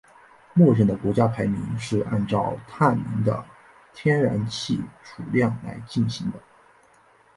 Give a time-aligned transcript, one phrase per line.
[0.55, 3.45] 默认的国家排名是按照探明的
[3.93, 6.39] 天然气储量来进行的。